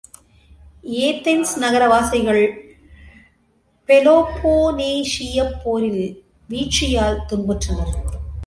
[1.01, 2.41] Athens நகரவாசிகள்
[3.89, 6.05] பொலோபோனேஷியப் போரில்
[6.49, 7.93] வீழ்ச்சியால் துன்புற்றனர்.